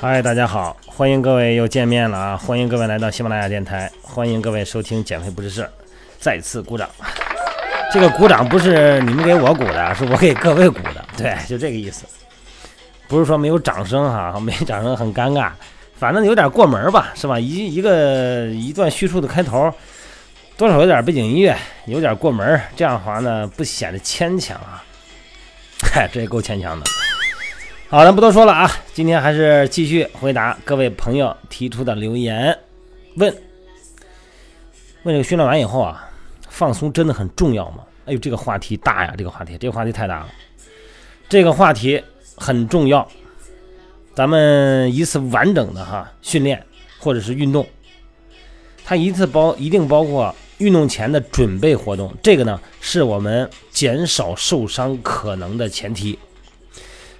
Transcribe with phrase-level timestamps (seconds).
[0.00, 2.36] 嗨，大家好，欢迎各位又见面了啊！
[2.36, 5.70] 欢迎各位来到喜马拉雅电台，欢迎各位收听减肥不是事儿，
[6.18, 6.88] 再次鼓掌。
[7.92, 12.04] 这个鼓掌不是你们给我鼓的，是我给各位鼓的， 对，就这个意思。
[13.08, 15.50] 不是说没有掌声哈， 没掌声很尴尬，
[15.96, 17.38] 反正有点过门吧，是吧？
[17.40, 19.72] 一一个一段叙述的开头，
[20.56, 24.84] 多少有点背景音乐，有点过门，这样的话呢，不显得牵强啊。
[25.82, 26.86] 嗨， 这也够牵强的。
[27.88, 32.56] 好咱，不多说了啊，今天还是继续回答各位朋友提出的留言。
[33.16, 33.34] 问，
[35.02, 36.08] 问这个训练完以后啊，
[36.48, 37.78] 放松真的很重要吗？
[38.06, 40.28] 哎呦，这个话题大呀，这个话题，这个话题太大了。
[41.28, 42.00] 这个话题
[42.36, 43.08] 很重要，
[44.14, 46.64] 咱们一次完整的哈训练
[47.00, 47.66] 或者是运动，
[48.84, 56.18] 它一次包一定包括运动前的准备活动，这个呢是我们减少受伤可能的前提。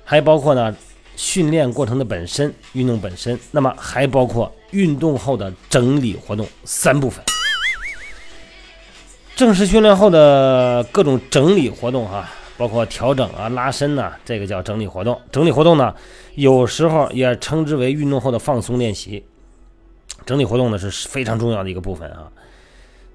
[0.04, 0.74] 还包括呢
[1.16, 7.24] 训练过程的本身，运动本身，那么还包括运动后的整理活动三部分。
[9.34, 15.20] 正式训练后的各种整理活动哈，包括调整啊、拉伸呐、这个叫整理活动。
[15.32, 15.92] 整理活动呢，
[16.36, 19.24] 有时候也称之为运动后的放松练习。
[20.24, 22.30] 整理活动呢是非常重要的一个部分啊，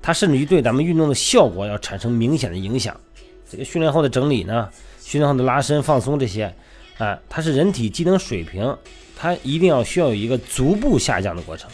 [0.02, 2.95] 它甚至于对咱们运动的效果要产生明显的影响。
[3.50, 4.69] 这个训练后的整理呢，
[5.02, 6.53] 训练后的拉伸、放松这些。
[6.97, 8.78] 啊，它是人体机能水平，
[9.16, 11.72] 它一定要需要有一个逐步下降的过程。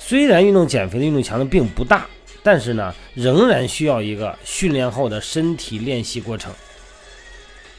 [0.00, 2.08] 虽然运动减肥的运动强度并不大，
[2.42, 6.52] 但是呢，仍然需要一个训练后的身体练习过程，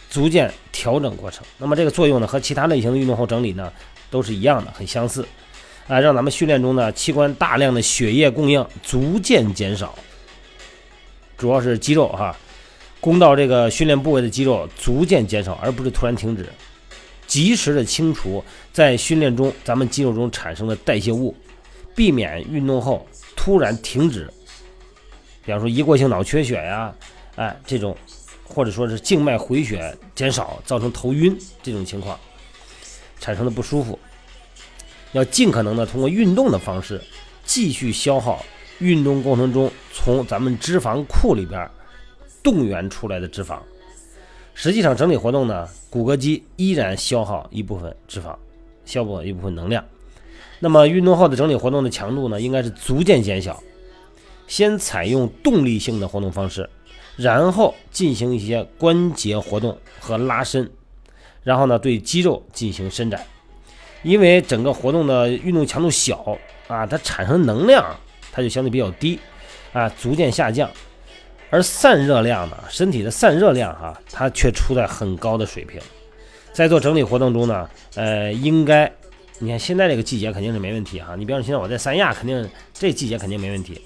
[0.10, 1.46] 逐渐调整过程。
[1.58, 3.70] 那么这个作用呢，和其他类型的运动后整理呢，
[4.10, 5.28] 都是一样的，很相似。
[5.88, 9.94] 啊，让咱们训练中呢，器官大量的血液供应逐渐减少，
[11.38, 12.36] 主要是肌肉哈。
[13.00, 16.48] 攻到这个训练部位的肌肉逐渐减少，而不是突然停止，
[17.26, 21.36] 及时的清除在训练中咱们肌肉中产生的代谢物，
[21.96, 24.32] 避免运动后突然停止。
[25.44, 26.94] 比方说一过性脑缺血呀，
[27.36, 27.98] 哎这种，
[28.44, 32.20] 或者说是静脉回血减少，造成头晕这种情况
[33.20, 33.98] 产生的不舒服，
[35.14, 37.02] 要尽可能的通过运动的方式
[37.44, 38.44] 继续消耗
[38.80, 41.70] 运动过程中从咱们脂肪库里边。
[42.44, 43.60] 动员出来的脂肪，
[44.56, 48.36] 实际上整理活动呢，骨骼肌依然消耗一部分脂肪，
[48.84, 49.86] 消耗一部分能量。
[50.60, 53.62] 那么运动后的整理活动的强度呢，应该是逐渐减小，
[54.48, 56.68] 先采用动力性的活动方式，
[57.16, 60.68] 然后进行一些关节活动和拉伸，
[61.44, 63.24] 然后呢对肌肉进行伸展。
[64.04, 67.86] 因为整个活动的运动强度小啊，它产生能量
[68.32, 69.20] 它就相对比较低
[69.74, 70.70] 啊，逐渐下降。
[71.50, 75.82] 而散热量呢，身体的散热量哈，它却处在很高的水平。
[76.54, 78.90] 在做整理活动中呢，呃，应该，
[79.40, 81.16] 你看现在这个季节肯定是没问题哈。
[81.18, 83.82] 你比方说现在我在三亚，肯定这季节肯定没问题。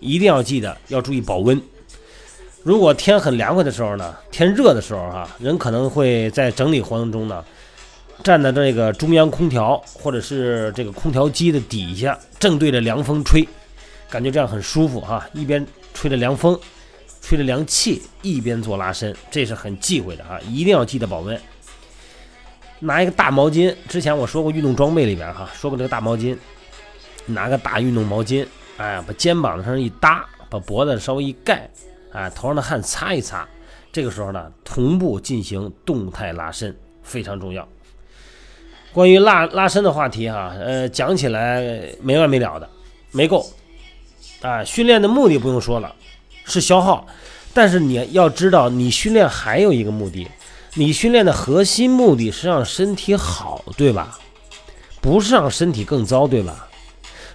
[0.00, 1.60] 一定要记得要注意保温。
[2.62, 7.44] 如果天很凉快的时候呢，天热的时候哈，人可能会在整理活动中呢，
[8.22, 13.46] 站在这个中央空调或者是这个空调机的底下，正对着凉风吹，
[14.10, 16.58] 感觉这样很舒服哈，一边吹着凉风。
[17.22, 20.38] 吹着凉气，一边做拉伸，这是很忌讳的啊！
[20.48, 21.36] 一定要记得保温。
[22.78, 26.38] 拿一个大毛巾，之前我说过运动装备里边哈，说过这个大毛巾，
[27.26, 31.68] 拿个大运动毛巾，哎，把肩膀上一搭，把脖子稍微一盖，
[32.12, 33.44] 哎，头上的汗擦一擦。
[33.90, 37.68] 这个时候呢，同步进行动态拉伸，非常重要。
[38.96, 41.62] 关于拉拉伸的话题哈，呃，讲起来
[42.00, 42.66] 没完没了的，
[43.10, 43.46] 没够。
[44.40, 45.94] 啊，训练的目的不用说了。
[46.46, 47.06] 是消耗，
[47.52, 50.26] 但是你要知道，你训练还有一个目的，
[50.76, 54.18] 你训练的核心目的是让身体好，对吧？
[55.02, 56.66] 不是让身体更糟，对吧？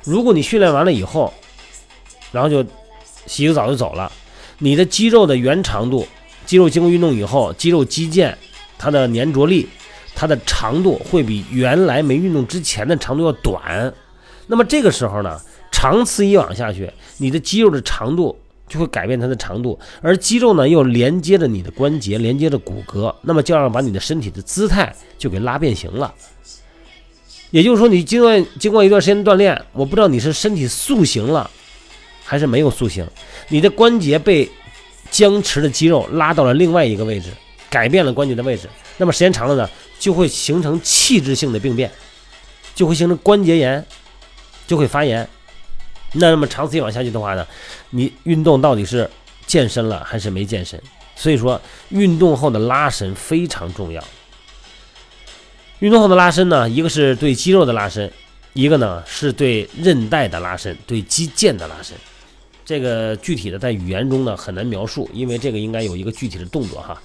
[0.03, 1.31] 如果你训练完了以后，
[2.31, 2.65] 然后就
[3.27, 4.11] 洗个澡就走了，
[4.57, 6.07] 你的肌肉的原长度，
[6.43, 8.33] 肌肉经过运动以后，肌肉肌腱
[8.79, 9.69] 它的粘着力，
[10.21, 13.91] 它的长度会比原来没运动之前的长度要短。
[14.45, 15.41] 那么这个时候呢，
[15.71, 16.87] 长此以往下去，
[17.17, 18.37] 你的肌肉的长度。
[18.67, 26.13] 就会改变它的长度，而肌肉呢又连接着你的关节，连接着骨骼，那么就要把你的身体的姿态就给拉变形了。
[27.49, 31.51] 也就是说，你经过经过一段时间锻炼，我不知道你是身体塑形了，
[32.23, 33.05] 还是没有塑形，
[33.49, 34.49] 你的关节被
[35.09, 37.29] 僵持的肌肉拉到了另外一个位置，
[37.69, 39.69] 改变了关节的位置，那么时间长了呢，
[40.01, 41.91] 就会形成器质性的病变，
[42.73, 43.85] 就会形成关节炎，
[44.65, 45.29] 就会发炎。
[46.13, 47.45] 那么长此以往下去的话呢，
[47.91, 49.07] 你运动到底是
[49.45, 50.81] 健身了还是没健身？
[51.15, 54.03] 所以说，运动后的拉伸非常重要。
[55.77, 58.11] 运动后的拉伸呢，一个是对肌肉的拉伸，
[58.53, 61.95] 一个呢是对韧带的拉伸，对肌腱的拉伸。
[62.65, 66.99] 这个具体的在语言中呢很难描述，因为这个应该有一个具体的动作哈。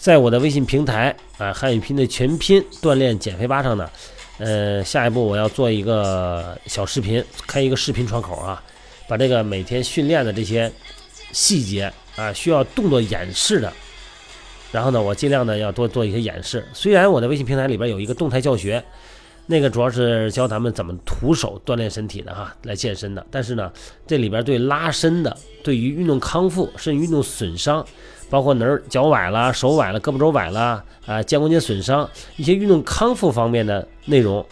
[0.00, 3.90] 在我的微信平台啊，汉语拼的全拼锻炼减肥吧上呢，
[4.38, 8.62] 呃，下一步我要做一个小视频，开一个视频窗口啊，
[9.06, 10.72] 把这个每天训练的这些
[11.32, 13.70] 细节啊，需要动作演示的。
[14.72, 16.66] 然后呢，我尽量呢要多做一些演示。
[16.72, 18.82] 虽然我的微信平台里边有一个动态教学，
[19.44, 23.26] 那个主要是教咱们怎么徒手锻炼身体的哈，来健身的。
[23.30, 23.70] 但是呢，
[24.06, 27.86] 这里边对拉伸的，对于运动康复甚至运动损伤，
[28.30, 34.44] 包括哪儿脚崴了、手崴了、胳膊肘崴了啊，肩关节损伤一些运动康复方面的内容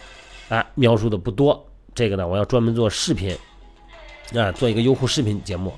[0.49, 1.65] 啊，描述的不多。
[1.95, 3.35] 这个呢，我要专门做视频
[4.35, 5.73] 啊，做一个优酷视频节目。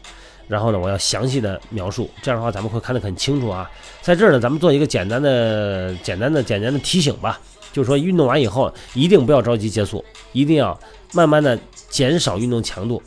[0.48, 3.70] 然后呢，我要详细的描述，这样的话咱们会看得很清楚啊。
[4.02, 7.38] 在这儿呢，咱们做一个简单的、简单的、简单的提醒吧，
[7.72, 10.76] 就是说运动完以后一定不要着急结束，一定要
[11.12, 11.56] 慢慢的
[11.88, 13.00] 减少运动强度，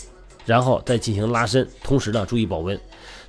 [0.45, 2.79] 然后再进行拉伸，同时呢注意保温。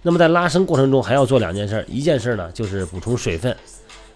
[0.07, 3.57] 那么在拉伸过程中还要做两件事，一件事呢就是补充水分，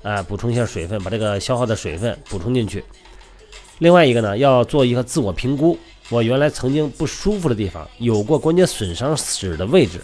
[0.02, 2.85] 啊，补充一下水分，把这个消耗的水分补充进去。
[3.79, 5.79] 另外一个呢，要做一个自我评估。
[6.11, 10.00] 我原来曾经不舒服的地方，有过关节损伤史的位置，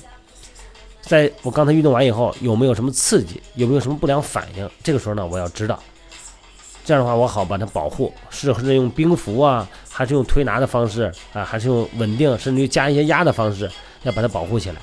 [1.02, 4.66] 在我刚才运动完以后，有没有什么刺激，有没有什么不良反应？
[4.82, 5.82] 这个时候呢，我要知道，
[6.82, 13.70] 这样的话我好把它保护，是是用冰敷啊，还是用推拿的方式啊，还是用稳定甚至于加一些压的方式，
[14.02, 14.76] 要把它保护起来。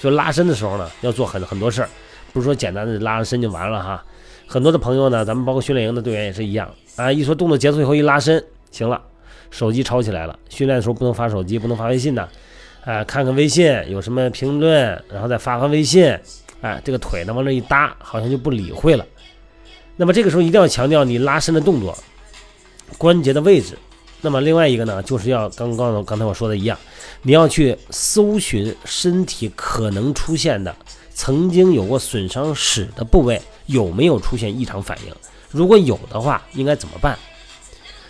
[0.00, 1.88] 所以拉伸的时候呢，要做很很多事儿，
[2.32, 4.04] 不是说简单的拉拉伸就完了哈。
[4.46, 9.02] 很多的朋友呢，咱们包括训练营的队员也是一样啊，一说动作结束以后一拉伸，行了。
[9.50, 12.28] 手机吵起来了，训练的时候不能发手机，不能发微信的，
[12.84, 16.14] 哎，看看微信有什么评论，然后再发发微信，
[16.60, 19.06] 哎，这个腿呢往那一搭，好像就不理会了。
[19.96, 21.96] 那么这个时候一定要强调你拉伸的动作，
[22.98, 23.76] 关节的位置。
[24.20, 26.78] 那么另外一个呢，就是要刚刚刚才我说的一样，
[27.22, 30.74] 你要去搜寻身体可能出现的
[31.14, 35.14] 曾经有过损伤史的部位有没有出现异常反应，
[35.50, 37.18] 如果有的话，应该怎么办？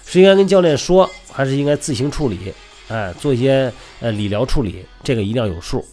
[0.06, 2.54] 是应该跟教练说，还是应该自行处理？
[2.88, 3.70] 哎，做一些
[4.00, 5.84] 呃理疗处理，这个一定要有数。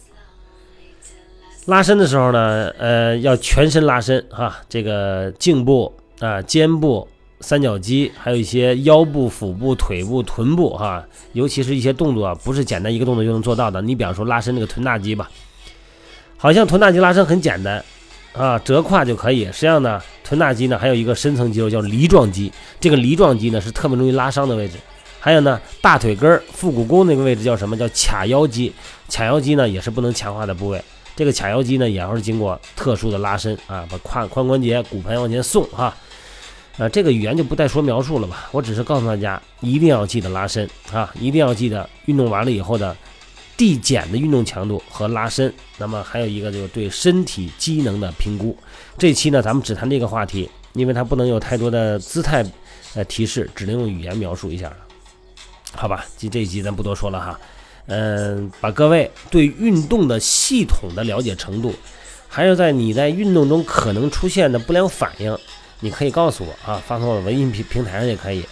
[1.66, 7.06] 拉伸的时候呢，呃，要全身拉伸哈，这个颈部啊、肩部、
[7.46, 13.80] 三角肌，还有一些腰部、腹部、腿部、臀部哈，尤其是一些动作不是简单一个动作就能做到的。
[13.80, 15.30] 你比方说拉伸那个臀大肌吧，
[16.36, 17.80] 好像臀大肌拉伸很简单。
[18.32, 19.44] 啊，折胯就可以。
[19.44, 22.50] 实际上呢，臀大肌呢还有一个深层肌肉叫梨状肌，
[22.80, 24.76] 这个梨状肌呢是特别容易拉伤的位置。
[25.20, 27.76] 还有呢，大腿根儿、腹股沟那个位置叫什么？
[27.76, 28.72] 叫髂腰肌。
[29.08, 30.82] 髂腰肌呢也是不能强化的部位。
[31.14, 35.94] 这个髂腰肌呢也要是经过特殊的拉伸啊，把胯髋关节、骨盆往前送哈。
[36.78, 42.96] 啊这个语言就不再说描述了吧，我只是告诉大家一定要记得拉伸啊，一定要记得运动完了以后的。
[43.58, 48.54] 递减的运动强度和拉伸，那么还有一个就是对身体机能的评估。
[48.98, 52.44] 这期呢，咱们只谈这个话题，因为它不能有太多的姿态
[52.94, 54.76] 呃提示，只能用语言描述一下了，
[55.72, 56.04] 好吧？
[56.18, 57.40] 这这一集咱不多说了哈，
[57.86, 61.74] 嗯，把各位对运动的系统的了解程度，
[62.28, 65.34] 还有在你在运动中可能出现的不良反应，
[65.80, 68.44] 你可以告诉我啊，发送到微信平平台上也可以。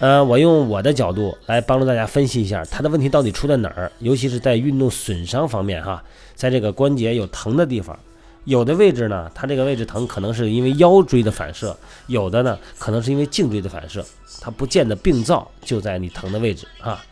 [0.00, 6.02] 呃，我用我的角度来帮助大家分析一下他的问题到底出在哪儿，尤其是在运动损伤方面哈，
[6.34, 7.96] 在这个关节有疼的地方，
[8.44, 11.74] 有的位置呢，它这个位置疼可能是因为腰椎的反射，
[12.08, 14.04] 有的呢可能是因为颈椎的反射，
[14.40, 17.02] 它不见得病灶就在你疼的位置啊。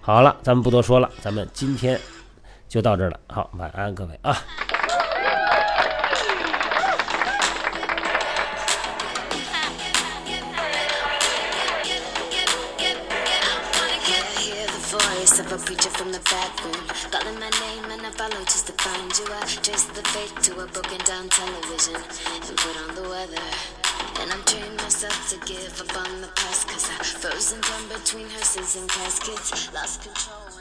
[0.00, 1.98] 好了，咱们不多说了，咱们今天
[2.68, 4.36] 就到这儿了，好，晚安各位啊。
[15.12, 16.88] Of a preacher from the back room.
[17.10, 19.26] Calling my name and I follow just to find you.
[19.30, 23.46] I trace the fate to a broken down television and put on the weather.
[24.20, 28.26] And I'm training myself to give up on the past cause I frozen from between
[28.30, 29.72] hearses and caskets.
[29.74, 30.51] Lost control.